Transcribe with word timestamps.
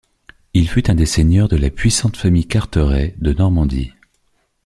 Il 0.55 0.67
fut 0.67 0.89
un 0.89 0.95
des 0.95 1.05
seigneurs 1.05 1.47
de 1.47 1.55
la 1.57 1.69
puissante 1.69 2.17
Famille 2.17 2.47
Carteret 2.47 3.13
de 3.19 3.33
Normandie. 3.33 3.93